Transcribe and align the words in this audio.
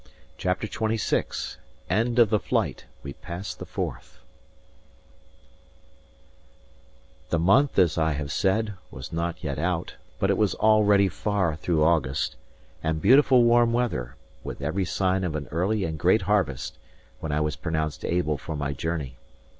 CHAPTER 0.35 0.65
XXVI 0.65 1.57
END 1.87 2.17
OF 2.17 2.31
THE 2.31 2.39
FLIGHT: 2.39 2.85
WE 3.03 3.13
PASS 3.13 3.53
THE 3.53 3.67
FORTH 3.67 4.17
The 7.29 7.37
month, 7.37 7.77
as 7.77 7.99
I 7.99 8.13
have 8.13 8.31
said, 8.31 8.73
was 8.89 9.13
not 9.13 9.43
yet 9.43 9.59
out, 9.59 9.97
but 10.17 10.31
it 10.31 10.39
was 10.39 10.55
already 10.55 11.07
far 11.07 11.55
through 11.55 11.83
August, 11.83 12.35
and 12.81 12.99
beautiful 12.99 13.43
warm 13.43 13.73
weather, 13.73 14.15
with 14.43 14.63
every 14.63 14.85
sign 14.85 15.23
of 15.23 15.35
an 15.35 15.47
early 15.51 15.83
and 15.85 15.99
great 15.99 16.23
harvest, 16.23 16.79
when 17.19 17.31
I 17.31 17.41
was 17.41 17.55
pronounced 17.55 18.03
able 18.03 18.39
for 18.39 18.55
my 18.55 18.73
journey. 18.73 19.17